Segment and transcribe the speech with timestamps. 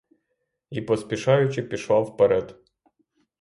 [0.71, 2.59] І поспішаючи пішла вперед.